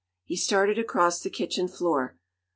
[0.25, 2.17] He started across the kitchen floor.